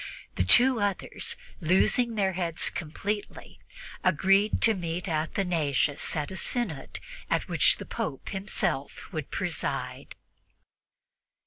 The 0.33 0.43
two 0.43 0.79
others, 0.79 1.35
losing 1.59 2.15
their 2.15 2.33
heads 2.33 2.71
completely, 2.71 3.59
agreed 4.03 4.59
to 4.63 4.73
meet 4.73 5.07
Athanasius 5.07 6.15
at 6.15 6.31
a 6.31 6.37
synod 6.37 6.99
at 7.29 7.47
which 7.47 7.77
the 7.77 7.85
Pope 7.85 8.29
himself 8.29 9.07
should 9.11 9.29
preside. 9.29 10.15